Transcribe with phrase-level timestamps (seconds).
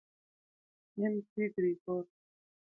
[0.97, 2.05] اېم سي ګرېګور.